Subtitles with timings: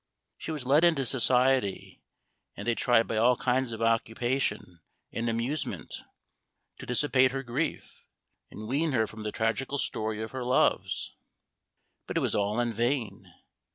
[0.39, 2.01] She was led into society,
[2.57, 4.79] and they tried by all kinds of occupation
[5.11, 5.93] and amusement
[6.79, 8.07] to dissipate her grief,
[8.49, 11.13] and wean her from the tragical story of her loves.
[12.07, 13.31] But it was all in vain.